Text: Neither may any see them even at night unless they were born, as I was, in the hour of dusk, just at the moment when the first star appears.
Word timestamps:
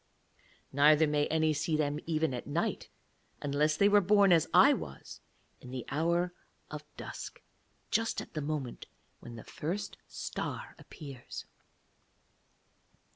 Neither 0.73 1.05
may 1.05 1.27
any 1.27 1.53
see 1.53 1.77
them 1.77 1.99
even 2.07 2.33
at 2.33 2.47
night 2.47 2.89
unless 3.39 3.77
they 3.77 3.87
were 3.87 4.01
born, 4.01 4.33
as 4.33 4.47
I 4.51 4.73
was, 4.73 5.21
in 5.59 5.69
the 5.69 5.85
hour 5.89 6.33
of 6.71 6.83
dusk, 6.97 7.43
just 7.91 8.19
at 8.19 8.33
the 8.33 8.41
moment 8.41 8.87
when 9.19 9.35
the 9.35 9.43
first 9.43 9.97
star 10.07 10.73
appears. 10.79 11.45